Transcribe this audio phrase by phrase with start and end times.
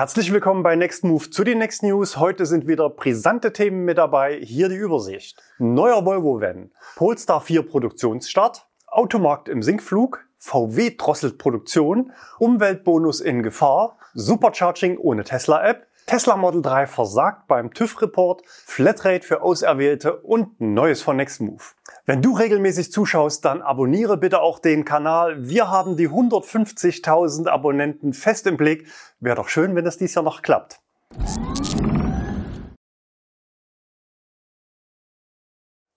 [0.00, 2.16] Herzlich willkommen bei Next Move zu den Next News.
[2.16, 4.40] Heute sind wieder brisante Themen mit dabei.
[4.42, 5.42] Hier die Übersicht.
[5.58, 13.98] Neuer Volvo Van, Polestar 4 Produktionsstart, Automarkt im Sinkflug, VW drosselt Produktion, Umweltbonus in Gefahr,
[14.14, 21.16] Supercharging ohne Tesla-App, Tesla Model 3 versagt beim TÜV-Report, Flatrate für Auserwählte und Neues von
[21.16, 21.76] Nextmove.
[22.04, 25.48] Wenn du regelmäßig zuschaust, dann abonniere bitte auch den Kanal.
[25.48, 28.88] Wir haben die 150.000 Abonnenten fest im Blick.
[29.20, 30.80] Wäre doch schön, wenn es dies Jahr noch klappt.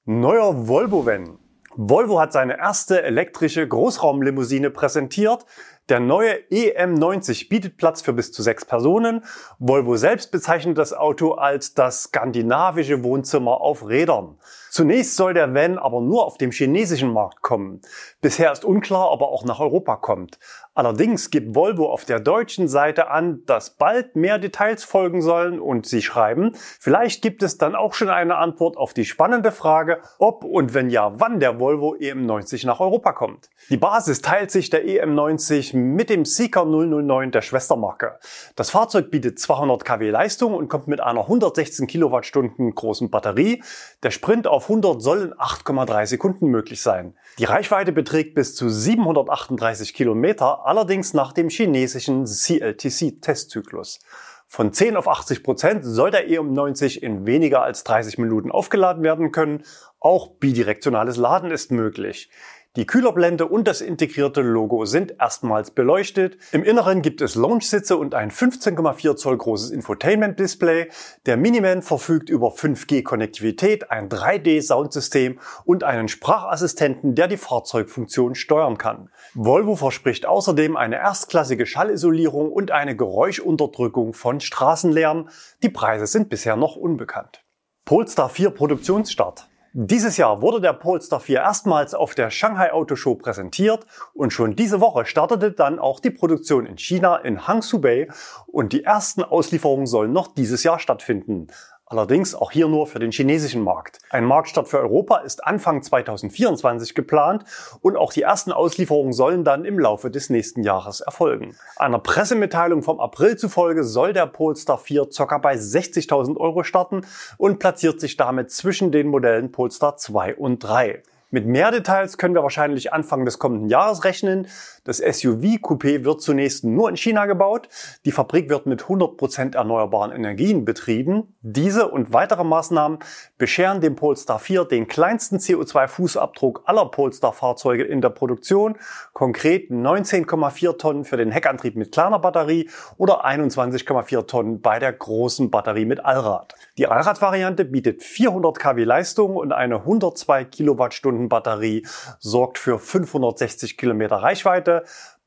[0.05, 1.39] Neuer Volvo Van.
[1.75, 5.43] Volvo hat seine erste elektrische Großraumlimousine präsentiert.
[5.89, 9.25] Der neue EM90 bietet Platz für bis zu sechs Personen.
[9.59, 14.37] Volvo selbst bezeichnet das Auto als das skandinavische Wohnzimmer auf Rädern.
[14.69, 17.81] Zunächst soll der Van aber nur auf dem chinesischen Markt kommen.
[18.21, 20.39] Bisher ist unklar, ob er auch nach Europa kommt.
[20.73, 25.85] Allerdings gibt Volvo auf der deutschen Seite an, dass bald mehr Details folgen sollen und
[25.85, 30.43] sie schreiben, vielleicht gibt es dann auch schon eine Antwort auf die spannende Frage, ob
[30.43, 33.51] und wenn ja, wann der Volvo EM90 nach Europa kommt.
[33.69, 38.19] Die Basis teilt sich der EM90 mit dem Seeker 009 der Schwestermarke.
[38.55, 43.63] Das Fahrzeug bietet 200 kW Leistung und kommt mit einer 116 Kilowattstunden großen Batterie.
[44.03, 47.15] Der Sprint auf 100 soll in 8,3 Sekunden möglich sein.
[47.39, 53.99] Die Reichweite beträgt bis zu 738 Kilometer allerdings nach dem chinesischen CLTC-Testzyklus.
[54.47, 59.31] Von 10 auf 80 Prozent soll der E90 in weniger als 30 Minuten aufgeladen werden
[59.31, 59.63] können.
[59.99, 62.29] Auch bidirektionales Laden ist möglich.
[62.75, 66.39] Die Kühlerblende und das integrierte Logo sind erstmals beleuchtet.
[66.53, 70.89] Im Inneren gibt es Lounge-Sitze und ein 15,4 Zoll großes Infotainment-Display.
[71.27, 79.11] Der Miniman verfügt über 5G-Konnektivität, ein 3D-Soundsystem und einen Sprachassistenten, der die Fahrzeugfunktion steuern kann.
[79.35, 85.29] Volvo verspricht außerdem eine erstklassige Schallisolierung und eine Geräuschunterdrückung von Straßenlärm.
[85.61, 87.43] Die Preise sind bisher noch unbekannt.
[87.85, 89.47] Polestar 4 Produktionsstart.
[89.75, 94.55] Dieses Jahr wurde der Polestar 4 erstmals auf der Shanghai Auto Show präsentiert und schon
[94.55, 98.07] diese Woche startete dann auch die Produktion in China in Hangzhou Bay
[98.45, 101.47] und die ersten Auslieferungen sollen noch dieses Jahr stattfinden.
[101.93, 103.99] Allerdings auch hier nur für den chinesischen Markt.
[104.09, 107.43] Ein Marktstart für Europa ist Anfang 2024 geplant
[107.81, 111.55] und auch die ersten Auslieferungen sollen dann im Laufe des nächsten Jahres erfolgen.
[111.75, 115.37] Einer Pressemitteilung vom April zufolge soll der Polestar 4 ca.
[115.37, 117.01] bei 60.000 Euro starten
[117.37, 121.03] und platziert sich damit zwischen den Modellen Polestar 2 und 3.
[121.33, 124.47] Mit mehr Details können wir wahrscheinlich Anfang des kommenden Jahres rechnen.
[124.85, 127.69] Das SUV-Coupé wird zunächst nur in China gebaut.
[128.03, 131.35] Die Fabrik wird mit 100% erneuerbaren Energien betrieben.
[131.41, 132.99] Diese und weitere Maßnahmen
[133.37, 138.75] bescheren dem Polestar 4 den kleinsten CO2-Fußabdruck aller Polestar-Fahrzeuge in der Produktion.
[139.13, 145.49] Konkret 19,4 Tonnen für den Heckantrieb mit kleiner Batterie oder 21,4 Tonnen bei der großen
[145.49, 146.55] Batterie mit Allrad.
[146.77, 151.85] Die Allradvariante bietet 400 kW Leistung und eine 102 Kilowattstunden Batterie
[152.19, 154.72] sorgt für 560 Kilometer Reichweite.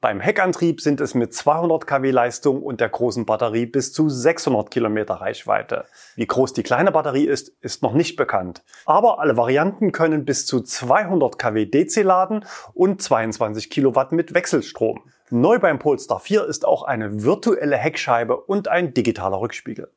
[0.02, 4.70] Beim Heckantrieb sind es mit 200 kW Leistung und der großen Batterie bis zu 600
[4.70, 5.86] Kilometer Reichweite.
[6.16, 8.62] Wie groß die kleine Batterie ist, ist noch nicht bekannt.
[8.84, 15.02] Aber alle Varianten können bis zu 200 kW DC laden und 22 Kilowatt mit Wechselstrom.
[15.30, 19.90] Neu beim Polestar 4 ist auch eine virtuelle Heckscheibe und ein digitaler Rückspiegel.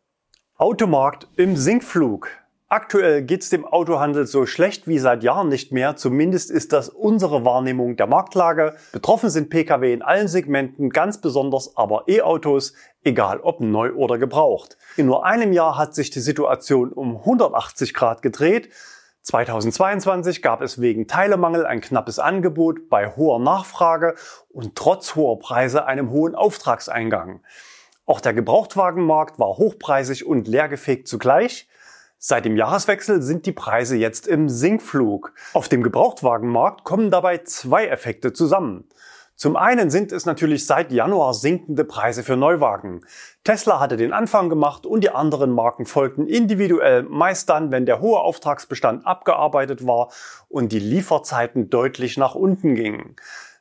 [0.56, 2.30] Automarkt im Sinkflug.
[2.72, 5.96] Aktuell geht's dem Autohandel so schlecht wie seit Jahren nicht mehr.
[5.96, 8.76] Zumindest ist das unsere Wahrnehmung der Marktlage.
[8.92, 14.78] Betroffen sind Pkw in allen Segmenten, ganz besonders aber E-Autos, egal ob neu oder gebraucht.
[14.98, 18.70] In nur einem Jahr hat sich die Situation um 180 Grad gedreht.
[19.24, 24.14] 2022 gab es wegen Teilemangel ein knappes Angebot bei hoher Nachfrage
[24.50, 27.42] und trotz hoher Preise einem hohen Auftragseingang.
[28.06, 31.68] Auch der Gebrauchtwagenmarkt war hochpreisig und leergefegt zugleich.
[32.22, 35.32] Seit dem Jahreswechsel sind die Preise jetzt im Sinkflug.
[35.54, 38.90] Auf dem Gebrauchtwagenmarkt kommen dabei zwei Effekte zusammen.
[39.38, 43.06] Zum einen sind es natürlich seit Januar sinkende Preise für Neuwagen.
[43.46, 48.02] Tesla hatte den Anfang gemacht und die anderen Marken folgten individuell, meist dann, wenn der
[48.02, 50.12] hohe Auftragsbestand abgearbeitet war
[50.50, 53.16] und die Lieferzeiten deutlich nach unten gingen.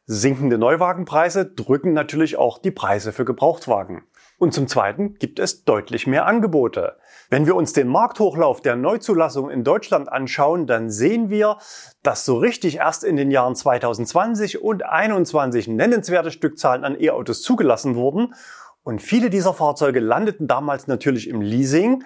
[0.05, 4.03] Sinkende Neuwagenpreise drücken natürlich auch die Preise für Gebrauchtwagen.
[4.37, 6.97] Und zum Zweiten gibt es deutlich mehr Angebote.
[7.31, 11.59] Wenn wir uns den Markthochlauf der Neuzulassung in Deutschland anschauen, dann sehen wir,
[12.03, 17.97] dass so richtig erst in den Jahren 2020 und 2021 nennenswerte Stückzahlen an E-Autos zugelassen
[17.97, 18.33] wurden.
[18.83, 22.03] Und viele dieser Fahrzeuge landeten damals natürlich im Leasing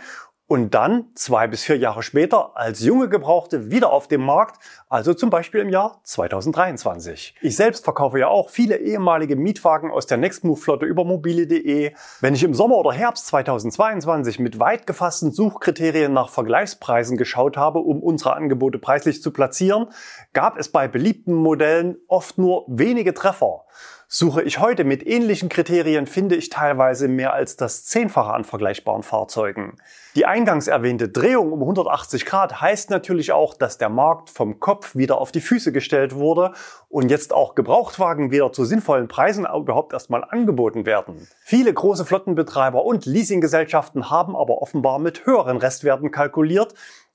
[0.52, 5.14] und dann zwei bis vier Jahre später als junge Gebrauchte wieder auf dem Markt, also
[5.14, 7.36] zum Beispiel im Jahr 2023.
[7.40, 11.94] Ich selbst verkaufe ja auch viele ehemalige Mietwagen aus der Nextmove-Flotte über mobile.de.
[12.20, 17.78] Wenn ich im Sommer oder Herbst 2022 mit weit gefassten Suchkriterien nach Vergleichspreisen geschaut habe,
[17.78, 19.86] um unsere Angebote preislich zu platzieren,
[20.34, 23.64] gab es bei beliebten Modellen oft nur wenige Treffer.
[24.06, 29.02] Suche ich heute mit ähnlichen Kriterien, finde ich teilweise mehr als das Zehnfache an vergleichbaren
[29.02, 29.78] Fahrzeugen.
[30.14, 34.94] Die eingangs erwähnte Drehung um 180 Grad heißt natürlich auch, dass der Markt vom Kopf
[34.94, 36.52] wieder auf die Füße gestellt wurde
[36.90, 41.26] und jetzt auch Gebrauchtwagen wieder zu sinnvollen Preisen überhaupt erstmal angeboten werden.
[41.44, 46.74] Viele große Flottenbetreiber und Leasinggesellschaften haben aber offenbar mit höheren Restwerten kalkuliert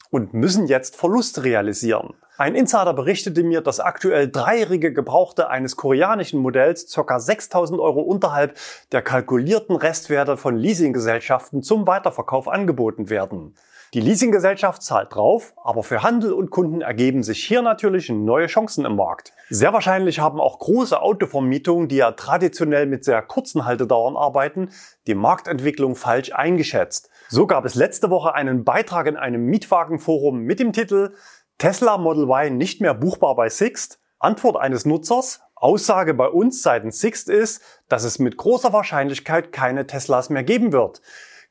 [0.09, 2.13] und müssen jetzt Verlust realisieren.
[2.37, 7.19] Ein Insider berichtete mir, dass aktuell dreijährige Gebrauchte eines koreanischen Modells ca.
[7.19, 8.55] 6000 Euro unterhalb
[8.91, 13.55] der kalkulierten Restwerte von Leasinggesellschaften zum Weiterverkauf angeboten werden.
[13.93, 18.83] Die Leasinggesellschaft zahlt drauf, aber für Handel und Kunden ergeben sich hier natürlich neue Chancen
[18.83, 19.31] im Markt.
[19.49, 24.71] Sehr wahrscheinlich haben auch große Autovermietungen, die ja traditionell mit sehr kurzen Haltedauern arbeiten,
[25.07, 27.09] die Marktentwicklung falsch eingeschätzt.
[27.29, 31.13] So gab es letzte Woche einen Beitrag in einem Mietwagenforum mit dem Titel
[31.57, 33.99] Tesla Model Y nicht mehr buchbar bei Sixt?
[34.19, 35.41] Antwort eines Nutzers.
[35.55, 40.71] Aussage bei uns seitens Sixt ist, dass es mit großer Wahrscheinlichkeit keine Teslas mehr geben
[40.71, 41.01] wird.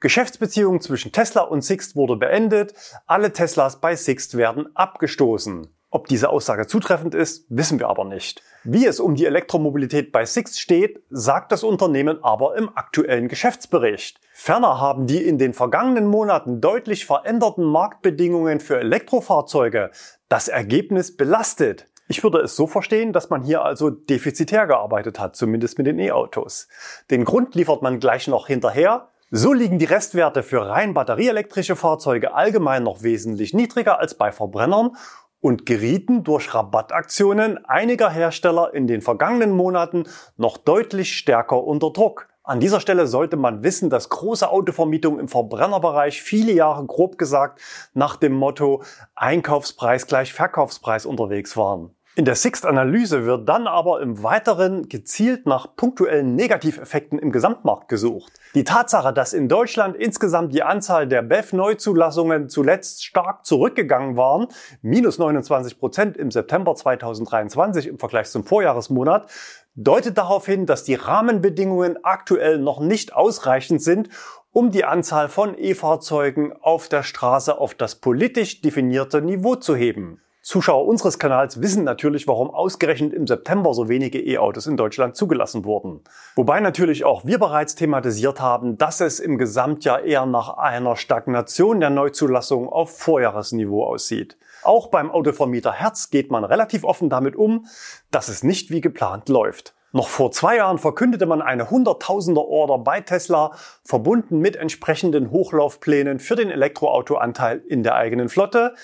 [0.00, 2.74] Geschäftsbeziehungen zwischen Tesla und Sixt wurde beendet.
[3.06, 5.75] Alle Teslas bei Sixt werden abgestoßen.
[5.96, 8.42] Ob diese Aussage zutreffend ist, wissen wir aber nicht.
[8.64, 14.20] Wie es um die Elektromobilität bei Sixt steht, sagt das Unternehmen aber im aktuellen Geschäftsbericht.
[14.34, 19.90] Ferner haben die in den vergangenen Monaten deutlich veränderten Marktbedingungen für Elektrofahrzeuge
[20.28, 21.86] das Ergebnis belastet.
[22.08, 25.98] Ich würde es so verstehen, dass man hier also defizitär gearbeitet hat, zumindest mit den
[25.98, 26.68] E-Autos.
[27.10, 29.08] Den Grund liefert man gleich noch hinterher.
[29.30, 34.92] So liegen die Restwerte für rein batterieelektrische Fahrzeuge allgemein noch wesentlich niedriger als bei Verbrennern
[35.40, 40.04] und gerieten durch Rabattaktionen einiger Hersteller in den vergangenen Monaten
[40.36, 42.28] noch deutlich stärker unter Druck.
[42.42, 47.60] An dieser Stelle sollte man wissen, dass große Autovermietungen im Verbrennerbereich viele Jahre grob gesagt
[47.92, 48.84] nach dem Motto
[49.16, 51.95] Einkaufspreis gleich Verkaufspreis unterwegs waren.
[52.18, 58.32] In der Sixt-Analyse wird dann aber im Weiteren gezielt nach punktuellen Negativeffekten im Gesamtmarkt gesucht.
[58.54, 64.46] Die Tatsache, dass in Deutschland insgesamt die Anzahl der BEF-Neuzulassungen zuletzt stark zurückgegangen waren,
[64.80, 69.30] minus 29 Prozent im September 2023 im Vergleich zum Vorjahresmonat,
[69.74, 74.08] deutet darauf hin, dass die Rahmenbedingungen aktuell noch nicht ausreichend sind,
[74.52, 80.22] um die Anzahl von E-Fahrzeugen auf der Straße auf das politisch definierte Niveau zu heben.
[80.46, 85.64] Zuschauer unseres Kanals wissen natürlich, warum ausgerechnet im September so wenige E-Autos in Deutschland zugelassen
[85.64, 86.04] wurden.
[86.36, 91.80] Wobei natürlich auch wir bereits thematisiert haben, dass es im Gesamtjahr eher nach einer Stagnation
[91.80, 94.38] der Neuzulassung auf Vorjahresniveau aussieht.
[94.62, 97.66] Auch beim Autovermieter Herz geht man relativ offen damit um,
[98.12, 99.74] dass es nicht wie geplant läuft.
[99.96, 103.52] Noch vor zwei Jahren verkündete man eine Hunderttausender-Order bei Tesla,
[103.82, 108.74] verbunden mit entsprechenden Hochlaufplänen für den Elektroautoanteil in der eigenen Flotte.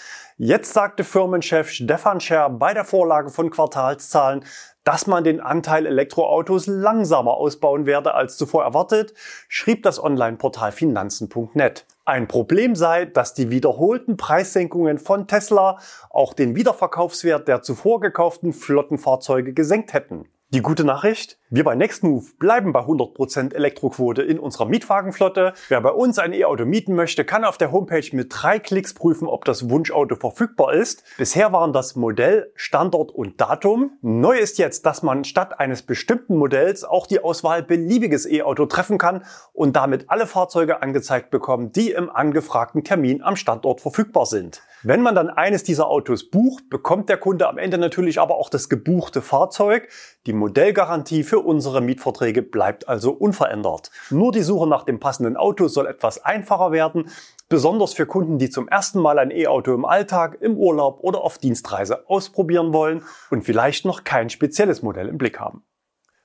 [0.44, 4.44] Jetzt sagte Firmenchef Stefan Scher bei der Vorlage von Quartalszahlen,
[4.83, 9.15] dass man den Anteil Elektroautos langsamer ausbauen werde als zuvor erwartet,
[9.47, 11.87] schrieb das Online-Portal Finanzen.net.
[12.05, 15.79] Ein Problem sei, dass die wiederholten Preissenkungen von Tesla
[16.11, 20.29] auch den Wiederverkaufswert der zuvor gekauften Flottenfahrzeuge gesenkt hätten.
[20.49, 21.39] Die gute Nachricht?
[21.55, 25.53] Wir bei Nextmove bleiben bei 100% Elektroquote in unserer Mietwagenflotte.
[25.69, 29.29] Wer bei uns ein E-Auto mieten möchte, kann auf der Homepage mit drei Klicks prüfen,
[29.29, 31.05] ob das Wunschauto verfügbar ist.
[31.19, 33.99] Bisher waren das Modell, Standort und Datum.
[34.01, 38.97] Neu ist jetzt, dass man statt eines bestimmten Modells auch die Auswahl beliebiges E-Auto treffen
[38.97, 44.63] kann und damit alle Fahrzeuge angezeigt bekommen, die im angefragten Termin am Standort verfügbar sind.
[44.85, 48.49] Wenn man dann eines dieser Autos bucht, bekommt der Kunde am Ende natürlich aber auch
[48.49, 49.89] das gebuchte Fahrzeug.
[50.27, 53.91] Die Modellgarantie für unsere Mietverträge bleibt also unverändert.
[54.11, 57.11] Nur die Suche nach dem passenden Auto soll etwas einfacher werden,
[57.49, 61.39] besonders für Kunden, die zum ersten Mal ein E-Auto im Alltag, im Urlaub oder auf
[61.39, 65.63] Dienstreise ausprobieren wollen und vielleicht noch kein spezielles Modell im Blick haben.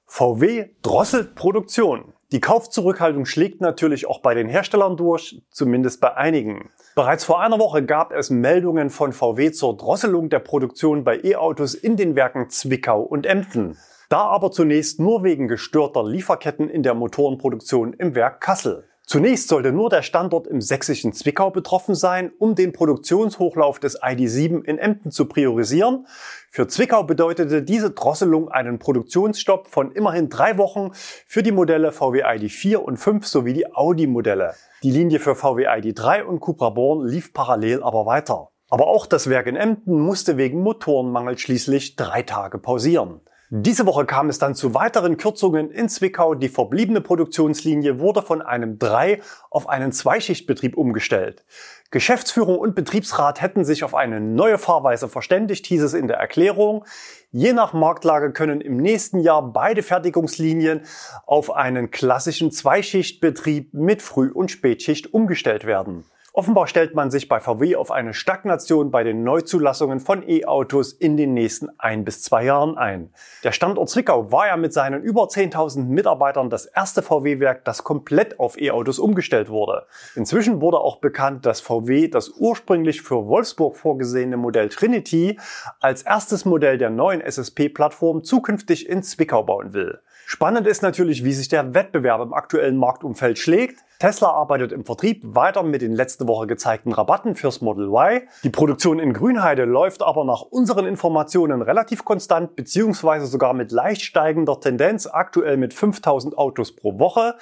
[0.06, 2.14] VW drosselt Produktion.
[2.32, 6.70] Die Kaufzurückhaltung schlägt natürlich auch bei den Herstellern durch, zumindest bei einigen.
[6.96, 11.74] Bereits vor einer Woche gab es Meldungen von VW zur Drosselung der Produktion bei E-Autos
[11.74, 13.78] in den Werken Zwickau und Emden.
[14.10, 18.86] Da aber zunächst nur wegen gestörter Lieferketten in der Motorenproduktion im Werk Kassel.
[19.06, 24.64] Zunächst sollte nur der Standort im sächsischen Zwickau betroffen sein, um den Produktionshochlauf des ID7
[24.64, 26.08] in Emden zu priorisieren.
[26.52, 32.24] Für Zwickau bedeutete diese Drosselung einen Produktionsstopp von immerhin drei Wochen für die Modelle VW
[32.24, 34.56] ID4 und 5 sowie die Audi-Modelle.
[34.84, 38.52] Die Linie für VW ID3 und Cupra Born lief parallel aber weiter.
[38.70, 43.22] Aber auch das Werk in Emden musste wegen Motorenmangel schließlich drei Tage pausieren.
[43.50, 46.36] Diese Woche kam es dann zu weiteren Kürzungen in Zwickau.
[46.36, 51.46] Die verbliebene Produktionslinie wurde von einem Drei- auf einen Zweischichtbetrieb umgestellt.
[51.90, 56.84] Geschäftsführung und Betriebsrat hätten sich auf eine neue Fahrweise verständigt, hieß es in der Erklärung.
[57.32, 60.82] Je nach Marktlage können im nächsten Jahr beide Fertigungslinien
[61.26, 66.04] auf einen klassischen Zweischichtbetrieb mit Früh- und Spätschicht umgestellt werden.
[66.38, 71.18] Offenbar stellt man sich bei VW auf eine Stagnation bei den Neuzulassungen von E-Autos in
[71.18, 73.12] den nächsten ein bis zwei Jahren ein.
[73.44, 78.40] Der Standort Zwickau war ja mit seinen über 10.000 Mitarbeitern das erste VW-Werk, das komplett
[78.40, 79.88] auf E-Autos umgestellt wurde.
[80.14, 85.40] Inzwischen wurde auch bekannt, dass VW das ursprünglich für Wolfsburg vorgesehene Modell Trinity
[85.80, 90.02] als erstes Modell der neuen SSP-Plattform zukünftig in Zwickau bauen will.
[90.28, 93.80] Spannend ist natürlich, wie sich der Wettbewerb im aktuellen Marktumfeld schlägt.
[94.00, 98.28] Tesla arbeitet im Vertrieb weiter mit den letzte Woche gezeigten Rabatten fürs Model Y.
[98.44, 104.04] Die Produktion in Grünheide läuft aber nach unseren Informationen relativ konstant beziehungsweise sogar mit leicht
[104.04, 107.38] steigender Tendenz, aktuell mit 5000 Autos pro Woche.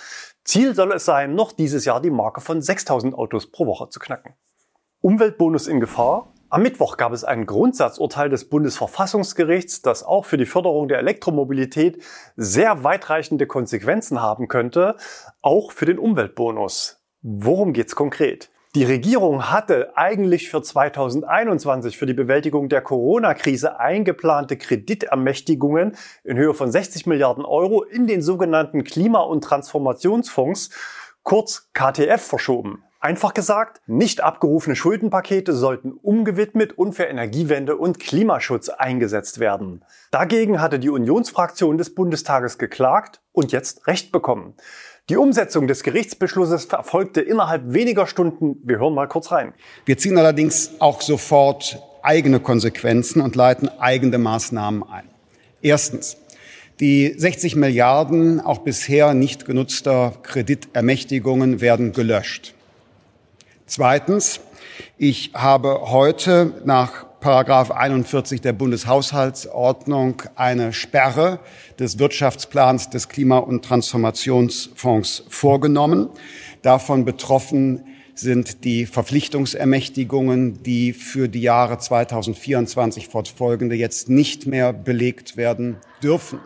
[0.45, 4.00] Ziel soll es sein, noch dieses Jahr die Marke von 6000 Autos pro Woche zu
[4.00, 4.33] knacken.
[5.01, 6.35] Umweltbonus in Gefahr?
[6.50, 12.04] Am Mittwoch gab es ein Grundsatzurteil des Bundesverfassungsgerichts, das auch für die Förderung der Elektromobilität
[12.36, 14.96] sehr weitreichende Konsequenzen haben könnte,
[15.42, 17.04] auch für den Umweltbonus.
[17.24, 18.52] Worum geht's konkret?
[18.75, 26.54] Die Regierung hatte eigentlich für 2021 für die Bewältigung der Corona-Krise eingeplante Kreditermächtigungen in Höhe
[26.54, 30.70] von 60 Milliarden Euro in den sogenannten Klima- und Transformationsfonds,
[31.24, 32.84] kurz KTF, verschoben.
[33.05, 39.85] Einfach gesagt, nicht abgerufene Schuldenpakete sollten umgewidmet und für Energiewende und Klimaschutz eingesetzt werden.
[40.09, 44.55] Dagegen hatte die Unionsfraktion des Bundestages geklagt und jetzt Recht bekommen.
[45.07, 48.55] Die Umsetzung des Gerichtsbeschlusses erfolgte innerhalb weniger Stunden.
[48.63, 49.53] Wir hören mal kurz rein.
[49.85, 55.07] Wir ziehen allerdings auch sofort eigene Konsequenzen und leiten eigene Maßnahmen ein.
[55.62, 56.17] Erstens.
[56.79, 62.54] Die 60 Milliarden auch bisher nicht genutzter Kreditermächtigungen werden gelöscht.
[63.67, 64.41] Zweitens,
[65.00, 71.39] ich habe heute nach Paragraph 41 der Bundeshaushaltsordnung eine Sperre
[71.79, 76.10] des Wirtschaftsplans des Klima- und Transformationsfonds vorgenommen.
[76.62, 85.38] Davon betroffen sind die Verpflichtungsermächtigungen, die für die Jahre 2024 fortfolgende jetzt nicht mehr belegt
[85.38, 86.39] werden dürfen.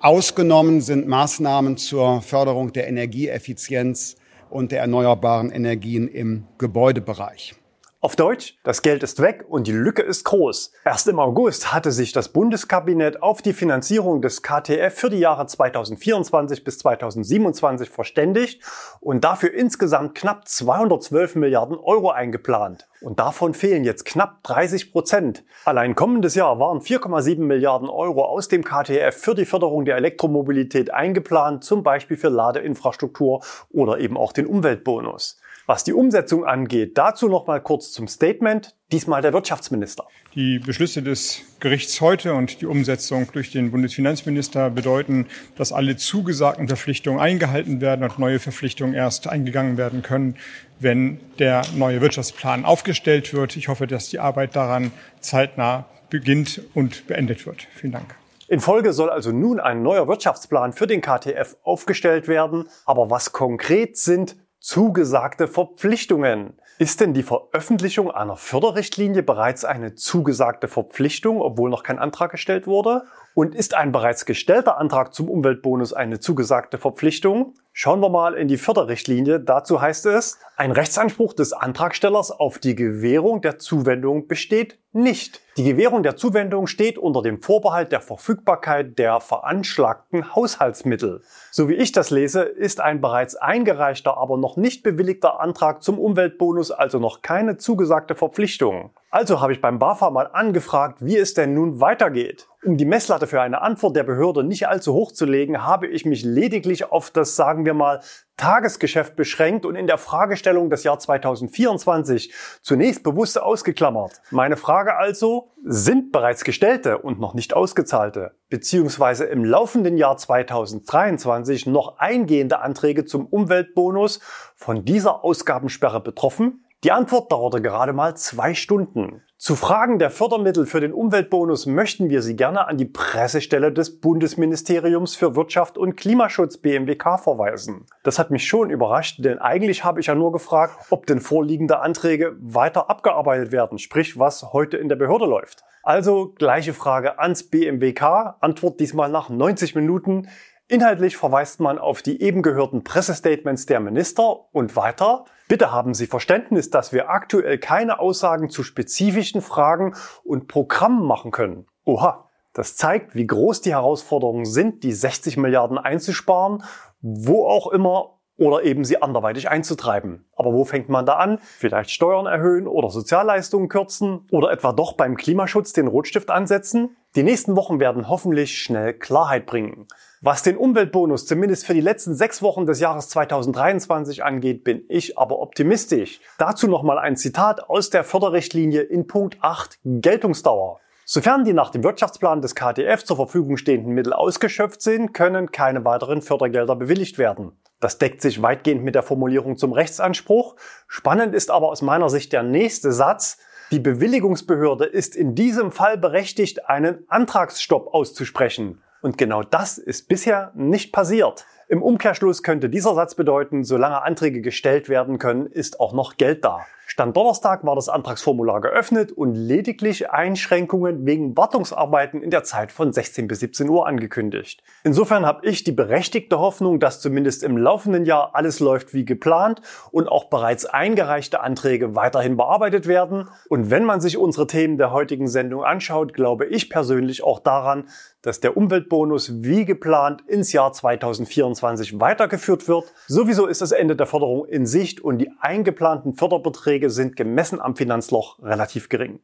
[0.00, 7.55] Ausgenommen sind Maßnahmen zur Förderung der Energieeffizienz und der erneuerbaren Energien im Gebäudebereich.
[8.02, 10.70] Auf Deutsch, das Geld ist weg und die Lücke ist groß.
[10.84, 15.46] Erst im August hatte sich das Bundeskabinett auf die Finanzierung des KTF für die Jahre
[15.46, 18.62] 2024 bis 2027 verständigt
[19.00, 22.86] und dafür insgesamt knapp 212 Milliarden Euro eingeplant.
[23.00, 25.44] Und davon fehlen jetzt knapp 30 Prozent.
[25.64, 30.92] Allein kommendes Jahr waren 4,7 Milliarden Euro aus dem KTF für die Förderung der Elektromobilität
[30.92, 35.40] eingeplant, zum Beispiel für Ladeinfrastruktur oder eben auch den Umweltbonus.
[35.68, 40.06] Was die Umsetzung angeht, dazu noch mal kurz zum Statement, diesmal der Wirtschaftsminister.
[40.36, 46.68] Die Beschlüsse des Gerichts heute und die Umsetzung durch den Bundesfinanzminister bedeuten, dass alle zugesagten
[46.68, 50.36] Verpflichtungen eingehalten werden und neue Verpflichtungen erst eingegangen werden können,
[50.78, 53.56] wenn der neue Wirtschaftsplan aufgestellt wird.
[53.56, 57.66] Ich hoffe, dass die Arbeit daran zeitnah beginnt und beendet wird.
[57.74, 58.14] Vielen Dank.
[58.46, 62.68] In Folge soll also nun ein neuer Wirtschaftsplan für den KTF aufgestellt werden.
[62.84, 66.58] Aber was konkret sind zugesagte Verpflichtungen.
[66.80, 72.66] Ist denn die Veröffentlichung einer Förderrichtlinie bereits eine zugesagte Verpflichtung, obwohl noch kein Antrag gestellt
[72.66, 73.04] wurde?
[73.34, 77.54] Und ist ein bereits gestellter Antrag zum Umweltbonus eine zugesagte Verpflichtung?
[77.78, 79.38] Schauen wir mal in die Förderrichtlinie.
[79.38, 85.42] Dazu heißt es, ein Rechtsanspruch des Antragstellers auf die Gewährung der Zuwendung besteht nicht.
[85.58, 91.20] Die Gewährung der Zuwendung steht unter dem Vorbehalt der Verfügbarkeit der veranschlagten Haushaltsmittel.
[91.50, 95.98] So wie ich das lese, ist ein bereits eingereichter, aber noch nicht bewilligter Antrag zum
[95.98, 98.90] Umweltbonus also noch keine zugesagte Verpflichtung.
[99.10, 102.48] Also habe ich beim BAFA mal angefragt, wie es denn nun weitergeht.
[102.64, 106.04] Um die Messlatte für eine Antwort der Behörde nicht allzu hoch zu legen, habe ich
[106.04, 108.00] mich lediglich auf das, sagen wir mal,
[108.36, 112.32] Tagesgeschäft beschränkt und in der Fragestellung des Jahr 2024
[112.62, 114.20] zunächst bewusst ausgeklammert.
[114.30, 121.66] Meine Frage also, sind bereits gestellte und noch nicht ausgezahlte, beziehungsweise im laufenden Jahr 2023
[121.66, 124.20] noch eingehende Anträge zum Umweltbonus
[124.54, 126.65] von dieser Ausgabensperre betroffen?
[126.86, 129.20] Die Antwort dauerte gerade mal zwei Stunden.
[129.38, 133.98] Zu Fragen der Fördermittel für den Umweltbonus möchten wir Sie gerne an die Pressestelle des
[133.98, 137.86] Bundesministeriums für Wirtschaft und Klimaschutz BMWK verweisen.
[138.04, 141.80] Das hat mich schon überrascht, denn eigentlich habe ich ja nur gefragt, ob denn vorliegende
[141.80, 145.64] Anträge weiter abgearbeitet werden, sprich was heute in der Behörde läuft.
[145.82, 150.28] Also gleiche Frage ans BMWK, Antwort diesmal nach 90 Minuten.
[150.68, 155.24] Inhaltlich verweist man auf die eben gehörten Pressestatements der Minister und weiter.
[155.48, 161.30] Bitte haben Sie Verständnis, dass wir aktuell keine Aussagen zu spezifischen Fragen und Programmen machen
[161.30, 161.66] können.
[161.84, 166.64] Oha, das zeigt, wie groß die Herausforderungen sind, die 60 Milliarden einzusparen,
[167.00, 170.26] wo auch immer oder eben sie anderweitig einzutreiben.
[170.36, 171.38] Aber wo fängt man da an?
[171.42, 176.96] Vielleicht Steuern erhöhen oder Sozialleistungen kürzen oder etwa doch beim Klimaschutz den Rotstift ansetzen?
[177.14, 179.86] Die nächsten Wochen werden hoffentlich schnell Klarheit bringen.
[180.20, 185.18] Was den Umweltbonus zumindest für die letzten sechs Wochen des Jahres 2023 angeht, bin ich
[185.18, 186.20] aber optimistisch.
[186.38, 190.80] Dazu nochmal ein Zitat aus der Förderrichtlinie in Punkt 8 Geltungsdauer.
[191.04, 195.84] Sofern die nach dem Wirtschaftsplan des KTF zur Verfügung stehenden Mittel ausgeschöpft sind, können keine
[195.84, 197.52] weiteren Fördergelder bewilligt werden.
[197.80, 200.56] Das deckt sich weitgehend mit der Formulierung zum Rechtsanspruch.
[200.88, 203.38] Spannend ist aber aus meiner Sicht der nächste Satz.
[203.70, 208.82] Die Bewilligungsbehörde ist in diesem Fall berechtigt, einen Antragsstopp auszusprechen.
[209.02, 211.44] Und genau das ist bisher nicht passiert.
[211.68, 216.44] Im Umkehrschluss könnte dieser Satz bedeuten, solange Anträge gestellt werden können, ist auch noch Geld
[216.44, 216.60] da.
[216.88, 222.92] Stand Donnerstag war das Antragsformular geöffnet und lediglich Einschränkungen wegen Wartungsarbeiten in der Zeit von
[222.92, 224.62] 16 bis 17 Uhr angekündigt.
[224.84, 229.60] Insofern habe ich die berechtigte Hoffnung, dass zumindest im laufenden Jahr alles läuft wie geplant
[229.90, 233.28] und auch bereits eingereichte Anträge weiterhin bearbeitet werden.
[233.48, 237.88] Und wenn man sich unsere Themen der heutigen Sendung anschaut, glaube ich persönlich auch daran,
[238.22, 242.92] dass der Umweltbonus wie geplant ins Jahr 2024 weitergeführt wird.
[243.06, 247.76] Sowieso ist das Ende der Förderung in Sicht und die eingeplanten Förderbeträge sind gemessen am
[247.76, 249.20] Finanzloch relativ gering.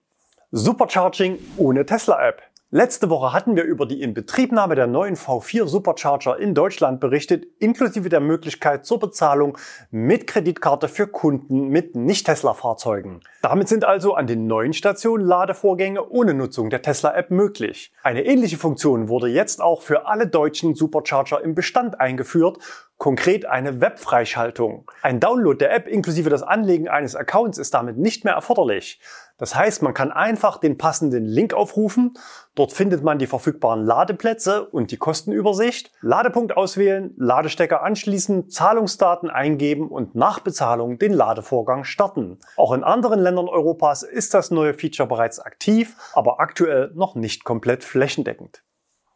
[0.53, 2.43] Supercharging ohne Tesla-App.
[2.75, 8.09] Letzte Woche hatten wir über die Inbetriebnahme der neuen V4 Supercharger in Deutschland berichtet, inklusive
[8.09, 9.59] der Möglichkeit zur Bezahlung
[9.91, 13.21] mit Kreditkarte für Kunden mit Nicht-Tesla-Fahrzeugen.
[13.43, 17.93] Damit sind also an den neuen Stationen Ladevorgänge ohne Nutzung der Tesla-App möglich.
[18.03, 22.57] Eine ähnliche Funktion wurde jetzt auch für alle deutschen Supercharger im Bestand eingeführt
[23.03, 24.89] Konkret eine Webfreischaltung.
[25.03, 29.01] Ein Download der App inklusive das Anlegen eines Accounts ist damit nicht mehr erforderlich.
[29.39, 32.15] Das heißt, man kann einfach den passenden Link aufrufen.
[32.55, 35.91] Dort findet man die verfügbaren Ladeplätze und die Kostenübersicht.
[36.01, 42.39] Ladepunkt auswählen, Ladestecker anschließen, Zahlungsdaten eingeben und nach Bezahlung den Ladevorgang starten.
[42.57, 47.43] Auch in anderen Ländern Europas ist das neue Feature bereits aktiv, aber aktuell noch nicht
[47.43, 48.63] komplett flächendeckend.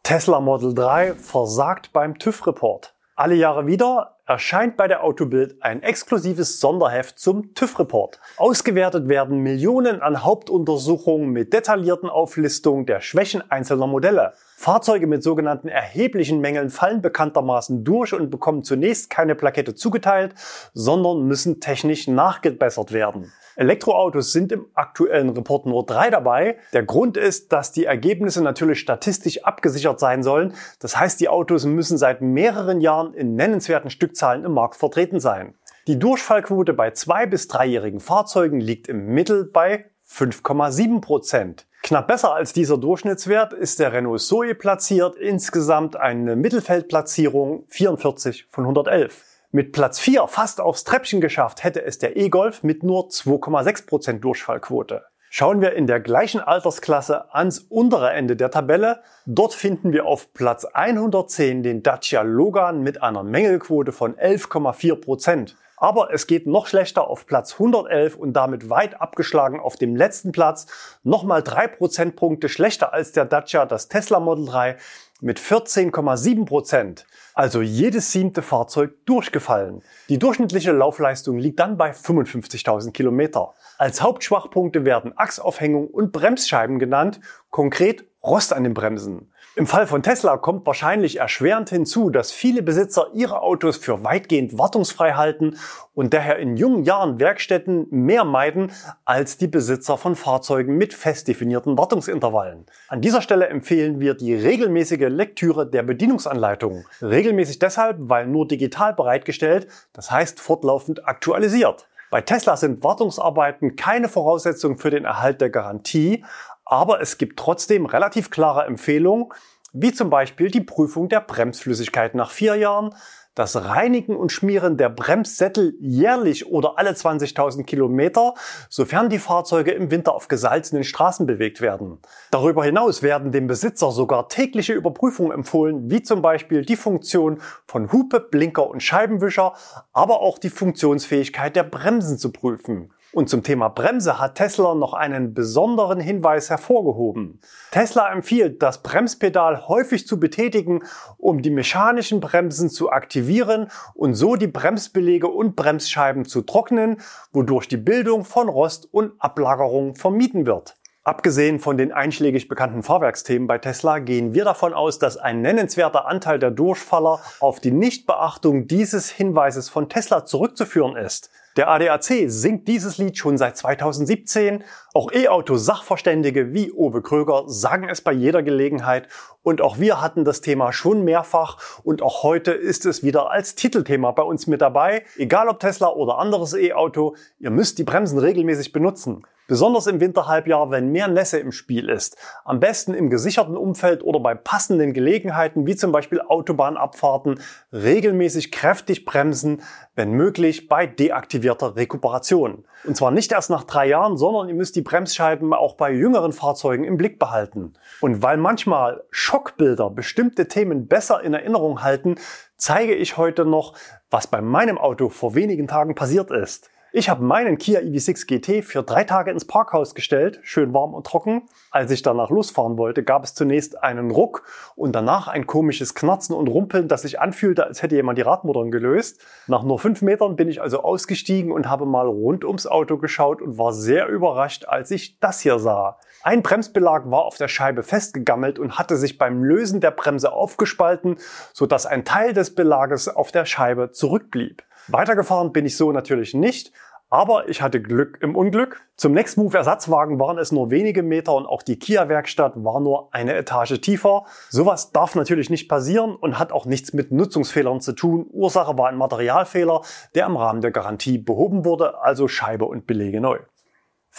[0.03, 2.96] Tesla Model 3 versagt beim TÜV-Report.
[3.17, 8.19] Alle Jahre wieder erscheint bei der Autobild ein exklusives Sonderheft zum TÜV-Report.
[8.35, 14.33] Ausgewertet werden Millionen an Hauptuntersuchungen mit detaillierten Auflistungen der Schwächen einzelner Modelle.
[14.57, 20.35] Fahrzeuge mit sogenannten erheblichen Mängeln fallen bekanntermaßen durch und bekommen zunächst keine Plakette zugeteilt,
[20.73, 23.31] sondern müssen technisch nachgebessert werden.
[23.57, 26.57] Elektroautos sind im aktuellen Report nur drei dabei.
[26.73, 30.53] Der Grund ist, dass die Ergebnisse natürlich statistisch abgesichert sein sollen.
[30.79, 35.53] Das heißt, die Autos müssen seit mehreren Jahren in nennenswerten Stückzahlen im Markt vertreten sein.
[35.85, 41.67] Die Durchfallquote bei zwei- bis dreijährigen Fahrzeugen liegt im Mittel bei 5,7 Prozent.
[41.83, 48.63] Knapp besser als dieser Durchschnittswert ist der Renault Zoe platziert, insgesamt eine Mittelfeldplatzierung 44 von
[48.65, 49.23] 111.
[49.51, 55.03] Mit Platz 4 fast aufs Treppchen geschafft hätte es der E-Golf mit nur 2,6% Durchfallquote.
[55.29, 59.01] Schauen wir in der gleichen Altersklasse ans untere Ende der Tabelle.
[59.25, 65.55] Dort finden wir auf Platz 110 den Dacia Logan mit einer Mängelquote von 11,4%.
[65.75, 70.31] Aber es geht noch schlechter auf Platz 111 und damit weit abgeschlagen auf dem letzten
[70.31, 70.65] Platz.
[71.03, 74.77] Nochmal drei Prozentpunkte schlechter als der Dacia, das Tesla Model 3
[75.19, 77.05] mit 14,7 Prozent,
[77.37, 79.83] also jedes siebte Fahrzeug durchgefallen.
[80.09, 83.53] Die durchschnittliche Laufleistung liegt dann bei 55.000 Kilometer.
[83.77, 87.19] Als Hauptschwachpunkte werden Achsaufhängung und Bremsscheiben genannt,
[87.51, 89.31] konkret Rost an den Bremsen.
[89.57, 94.59] Im Fall von Tesla kommt wahrscheinlich erschwerend hinzu, dass viele Besitzer ihre Autos für weitgehend
[94.59, 95.57] wartungsfrei halten
[95.95, 98.71] und daher in jungen Jahren Werkstätten mehr meiden
[99.03, 102.67] als die Besitzer von Fahrzeugen mit fest definierten Wartungsintervallen.
[102.87, 106.85] An dieser Stelle empfehlen wir die regelmäßige Lektüre der Bedienungsanleitung.
[107.01, 111.87] Regelmäßig deshalb, weil nur digital bereitgestellt, das heißt fortlaufend aktualisiert.
[112.09, 116.23] Bei Tesla sind Wartungsarbeiten keine Voraussetzung für den Erhalt der Garantie,
[116.69, 119.29] aber es gibt trotzdem relativ klare Empfehlungen,
[119.73, 122.95] wie zum Beispiel die Prüfung der Bremsflüssigkeit nach vier Jahren,
[123.37, 128.33] das Reinigen und Schmieren der Bremssättel jährlich oder alle 20.000 Kilometer,
[128.67, 131.99] sofern die Fahrzeuge im Winter auf gesalzenen Straßen bewegt werden.
[132.31, 137.91] Darüber hinaus werden dem Besitzer sogar tägliche Überprüfungen empfohlen, wie zum Beispiel die Funktion von
[137.91, 139.53] Hupe, Blinker und Scheibenwischer,
[139.93, 142.91] aber auch die Funktionsfähigkeit der Bremsen zu prüfen.
[143.13, 147.39] Und zum Thema Bremse hat Tesla noch einen besonderen Hinweis hervorgehoben.
[147.71, 150.83] Tesla empfiehlt, das Bremspedal häufig zu betätigen,
[151.17, 156.97] um die mechanischen Bremsen zu aktivieren und so die Bremsbelege und Bremsscheiben zu trocknen,
[157.31, 160.75] wodurch die Bildung von Rost und Ablagerung vermieden wird.
[161.07, 166.05] Abgesehen von den einschlägig bekannten Fahrwerksthemen bei Tesla gehen wir davon aus, dass ein nennenswerter
[166.05, 171.29] Anteil der Durchfaller auf die Nichtbeachtung dieses Hinweises von Tesla zurückzuführen ist.
[171.57, 174.63] Der ADAC singt dieses Lied schon seit 2017.
[174.93, 179.07] Auch E-Auto-Sachverständige wie Owe Kröger sagen es bei jeder Gelegenheit.
[179.41, 181.57] Und auch wir hatten das Thema schon mehrfach.
[181.83, 185.03] Und auch heute ist es wieder als Titelthema bei uns mit dabei.
[185.15, 189.23] Egal ob Tesla oder anderes E-Auto, ihr müsst die Bremsen regelmäßig benutzen.
[189.47, 192.17] Besonders im Winterhalbjahr, wenn mehr Nässe im Spiel ist.
[192.43, 197.39] Am besten im gesicherten Umfeld oder bei passenden Gelegenheiten, wie zum Beispiel Autobahnabfahrten,
[197.71, 199.61] regelmäßig kräftig bremsen,
[199.95, 202.65] wenn möglich bei deaktivierter Rekuperation.
[202.83, 206.33] Und zwar nicht erst nach drei Jahren, sondern ihr müsst die Bremsscheiben auch bei jüngeren
[206.33, 207.73] Fahrzeugen im Blick behalten.
[208.01, 212.15] Und weil manchmal Schockbilder bestimmte Themen besser in Erinnerung halten,
[212.57, 213.75] zeige ich heute noch,
[214.09, 216.69] was bei meinem Auto vor wenigen Tagen passiert ist.
[216.97, 221.05] Ich habe meinen Kia EV6 GT für drei Tage ins Parkhaus gestellt, schön warm und
[221.05, 221.43] trocken.
[221.69, 224.41] Als ich danach losfahren wollte, gab es zunächst einen Ruck
[224.75, 228.71] und danach ein komisches Knarzen und Rumpeln, das sich anfühlte, als hätte jemand die Radmuttern
[228.71, 229.23] gelöst.
[229.45, 233.43] Nach nur fünf Metern bin ich also ausgestiegen und habe mal rund ums Auto geschaut
[233.43, 235.99] und war sehr überrascht, als ich das hier sah.
[236.23, 241.17] Ein Bremsbelag war auf der Scheibe festgegammelt und hatte sich beim Lösen der Bremse aufgespalten,
[241.53, 244.63] sodass ein Teil des Belages auf der Scheibe zurückblieb.
[244.89, 246.71] Weitergefahren bin ich so natürlich nicht,
[247.09, 248.81] aber ich hatte Glück im Unglück.
[248.95, 252.79] Zum Next Move Ersatzwagen waren es nur wenige Meter und auch die Kia Werkstatt war
[252.79, 254.25] nur eine Etage tiefer.
[254.49, 258.25] Sowas darf natürlich nicht passieren und hat auch nichts mit Nutzungsfehlern zu tun.
[258.29, 259.81] Ursache war ein Materialfehler,
[260.15, 263.39] der im Rahmen der Garantie behoben wurde, also Scheibe und Belege neu.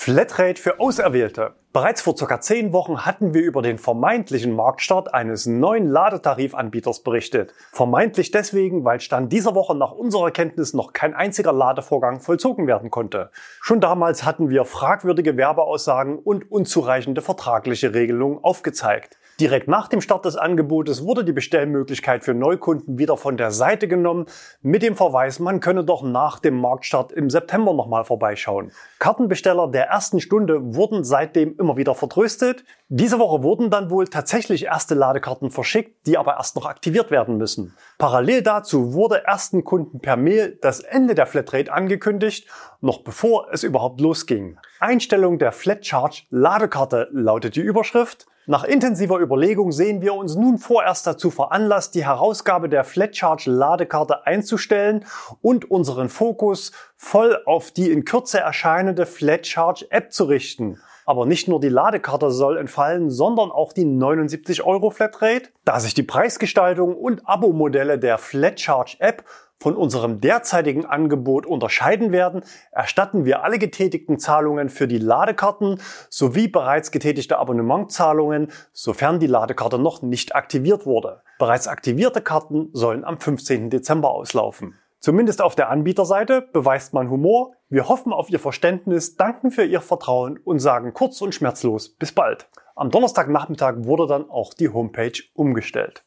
[0.00, 1.54] Flatrate für Auserwählte.
[1.72, 2.40] Bereits vor ca.
[2.40, 7.52] 10 Wochen hatten wir über den vermeintlichen Marktstart eines neuen Ladetarifanbieters berichtet.
[7.72, 12.92] Vermeintlich deswegen, weil Stand dieser Woche nach unserer Kenntnis noch kein einziger Ladevorgang vollzogen werden
[12.92, 13.32] konnte.
[13.60, 19.18] Schon damals hatten wir fragwürdige Werbeaussagen und unzureichende vertragliche Regelungen aufgezeigt.
[19.40, 23.86] Direkt nach dem Start des Angebotes wurde die Bestellmöglichkeit für Neukunden wieder von der Seite
[23.86, 24.26] genommen
[24.62, 28.72] mit dem Verweis, man könne doch nach dem Marktstart im September nochmal vorbeischauen.
[28.98, 32.64] Kartenbesteller der ersten Stunde wurden seitdem immer wieder vertröstet.
[32.88, 37.36] Diese Woche wurden dann wohl tatsächlich erste Ladekarten verschickt, die aber erst noch aktiviert werden
[37.36, 37.76] müssen.
[37.96, 42.48] Parallel dazu wurde ersten Kunden per Mail das Ende der Flatrate angekündigt,
[42.80, 44.58] noch bevor es überhaupt losging.
[44.80, 48.26] Einstellung der Flat Charge Ladekarte lautet die Überschrift.
[48.50, 54.26] Nach intensiver Überlegung sehen wir uns nun vorerst dazu veranlasst, die Herausgabe der FlatCharge Ladekarte
[54.26, 55.04] einzustellen
[55.42, 60.80] und unseren Fokus voll auf die in Kürze erscheinende FlatCharge App zu richten.
[61.04, 65.50] Aber nicht nur die Ladekarte soll entfallen, sondern auch die 79 Euro Flatrate.
[65.66, 69.24] Da sich die Preisgestaltung und Abo-Modelle der FlatCharge App
[69.60, 76.48] von unserem derzeitigen Angebot unterscheiden werden, erstatten wir alle getätigten Zahlungen für die Ladekarten sowie
[76.48, 81.22] bereits getätigte Abonnementzahlungen, sofern die Ladekarte noch nicht aktiviert wurde.
[81.38, 83.70] Bereits aktivierte Karten sollen am 15.
[83.70, 84.74] Dezember auslaufen.
[85.00, 87.52] Zumindest auf der Anbieterseite beweist man Humor.
[87.68, 92.10] Wir hoffen auf Ihr Verständnis, danken für Ihr Vertrauen und sagen kurz und schmerzlos bis
[92.12, 92.48] bald.
[92.74, 96.04] Am Donnerstagnachmittag wurde dann auch die Homepage umgestellt.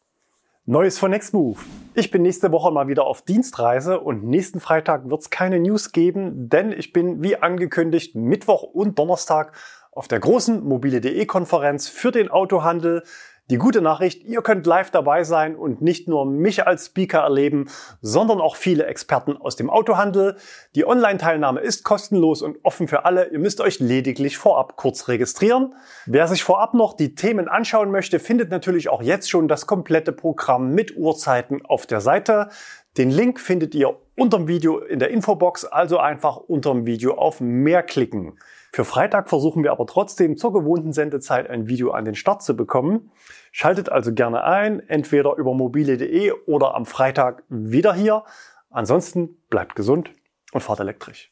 [0.67, 1.65] Neues von Nextmove.
[1.95, 5.91] Ich bin nächste Woche mal wieder auf Dienstreise und nächsten Freitag wird es keine News
[5.91, 9.53] geben, denn ich bin wie angekündigt Mittwoch und Donnerstag
[9.91, 13.01] auf der großen mobile.de Konferenz für den Autohandel.
[13.51, 17.67] Die gute Nachricht, ihr könnt live dabei sein und nicht nur mich als Speaker erleben,
[17.99, 20.37] sondern auch viele Experten aus dem Autohandel.
[20.73, 23.27] Die Online-Teilnahme ist kostenlos und offen für alle.
[23.27, 25.75] Ihr müsst euch lediglich vorab kurz registrieren.
[26.05, 30.13] Wer sich vorab noch die Themen anschauen möchte, findet natürlich auch jetzt schon das komplette
[30.13, 32.47] Programm mit Uhrzeiten auf der Seite.
[32.97, 37.15] Den Link findet ihr unter dem Video in der Infobox, also einfach unter dem Video
[37.15, 38.37] auf mehr klicken.
[38.73, 42.55] Für Freitag versuchen wir aber trotzdem zur gewohnten Sendezeit ein Video an den Start zu
[42.55, 43.11] bekommen.
[43.51, 48.23] Schaltet also gerne ein, entweder über mobile.de oder am Freitag wieder hier.
[48.69, 50.11] Ansonsten bleibt gesund
[50.53, 51.30] und fahrt elektrisch.